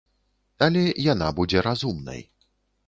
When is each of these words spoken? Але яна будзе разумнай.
Але 0.67 0.83
яна 1.13 1.27
будзе 1.41 1.65
разумнай. 1.69 2.21